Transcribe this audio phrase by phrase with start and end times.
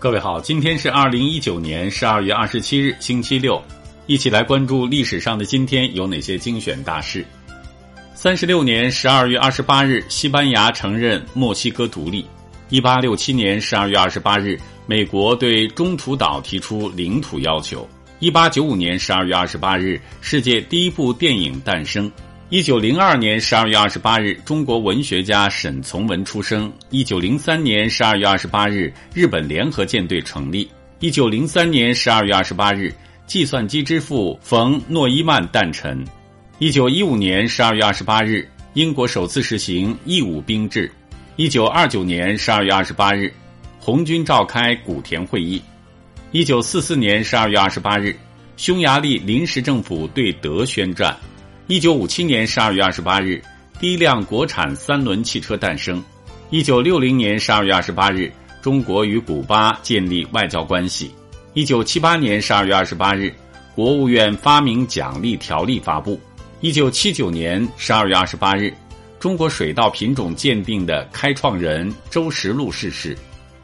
[0.00, 3.62] 各位好，今天是二零一九年十二月二十七日，星期六，
[4.06, 7.22] 一起来关注历史上的今天有哪些精选大事。
[8.14, 12.24] 三十六年十二月二十八日，西班牙承认墨西哥独立。
[12.70, 17.86] 一八六七年十二月二十八日，美国对中途岛提出领土要求。
[18.20, 22.10] 一八九五年十二月二十八日，世界第一部电影诞生。
[22.50, 26.70] 一九零二年十二月二十八日，中国文学家沈从文出生。
[26.90, 30.68] 一九零三年十二月二十八日，日本联合舰队成立。
[30.98, 32.92] 一九零三年十二月二十八日，
[33.24, 36.04] 计算机之父冯诺依曼诞辰。
[36.58, 40.90] 一九一五年十二月二十八日，英国首次实行义务兵制。
[41.36, 43.32] 一九二九年十二月二十八日，
[43.78, 45.62] 红军召开古田会议。
[46.32, 48.12] 一九四四年十二月二十八日，
[48.56, 51.16] 匈牙利临时政府对德宣战。
[51.70, 53.40] 一九五七年十二月二十八日，
[53.78, 56.02] 第一辆国产三轮汽车诞生。
[56.50, 58.28] 一九六零年十二月二十八日，
[58.60, 61.14] 中国与古巴建立外交关系。
[61.54, 63.32] 一九七八年十二月二十八日，
[63.72, 66.20] 国务院发明奖励条例发布。
[66.60, 68.74] 一九七九年十二月二十八日，
[69.20, 73.16] 中国水稻品种鉴定的开创人周实禄逝世。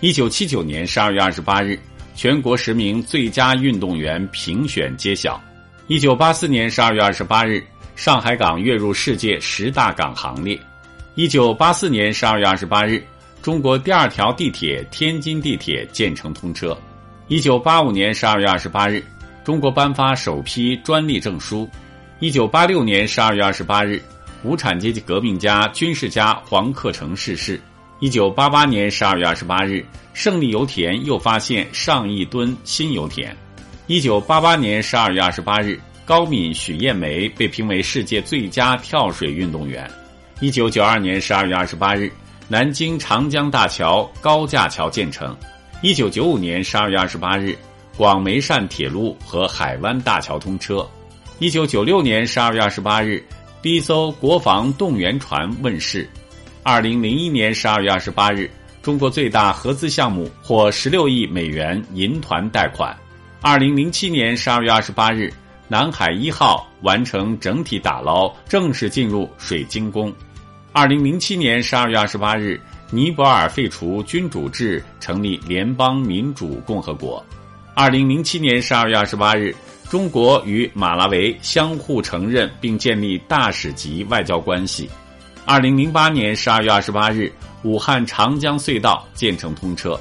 [0.00, 1.78] 一九七九年十二月二十八日，
[2.14, 5.38] 全国十名最佳运动员评选揭晓。
[5.86, 7.62] 一九八四年十二月二十八日。
[7.96, 10.58] 上海港跃入世界十大港行列。
[11.14, 13.02] 一九八四年十二月二十八日，
[13.42, 16.76] 中国第二条地铁天津地铁建成通车。
[17.28, 19.04] 一九八五年十二月二十八日，
[19.44, 21.68] 中国颁发首批专利证书。
[22.20, 24.02] 一九八六年十二月二十八日，
[24.42, 27.60] 无产阶级革命家、军事家黄克诚逝世。
[27.98, 33.36] 一九八八年十二月二十八日，胜利油田又发现上亿吨新油田。
[33.86, 35.78] 一九八八年十二月二十八日。
[36.04, 39.88] 高敏、许艳梅被评为世界最佳跳水运动员。
[40.40, 42.10] 一九九二年十二月二十八日，
[42.48, 45.36] 南京长江大桥高架桥建成。
[45.82, 47.56] 一九九五年十二月二十八日，
[47.96, 50.88] 广梅汕铁路和海湾大桥通车。
[51.38, 53.24] 一九九六年十二月二十八日，
[53.62, 56.08] 第一艘国防动员船问世。
[56.62, 58.50] 二零零一年十二月二十八日，
[58.82, 62.96] 中国最大合资项目获十六亿美元银团贷款。
[63.40, 65.32] 二零零七年十二月二十八日。
[65.70, 70.12] 南海一号完成整体打捞，正式进入水晶宫。
[70.72, 72.60] 二零零七年十二月二十八日，
[72.90, 77.24] 尼泊尔废除君主制，成立联邦民主共和国。
[77.72, 79.54] 二零零七年十二月二十八日，
[79.88, 84.90] 中国与马拉维相互承认并建立大使级外交关系。
[85.46, 87.32] 二零零八年十二月二十八日，
[87.62, 89.96] 武汉长江隧道建成通车。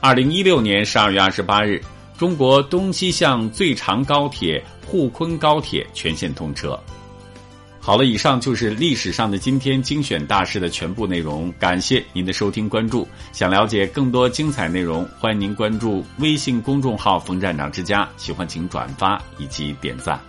[0.00, 1.80] 二零一六年十二月二十八日。
[2.18, 6.78] 中国东西向最长高铁沪昆高铁全线通车。
[7.78, 11.52] 好了，以上就是历史上的今天精选大事的全部内容。
[11.56, 13.06] 感谢您的收听关注。
[13.32, 18.08] 想了解更多精彩内容，欢迎您关注微信公众号“冯站长之家”。
[18.18, 20.20] 喜欢请转发以及点赞。